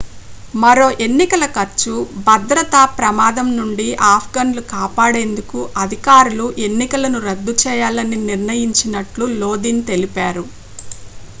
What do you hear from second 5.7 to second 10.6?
అధికారులు ఎన్నికలను రద్దు చేయాలని నిర్ణయించినట్లు లోదిన్ తెలిపారు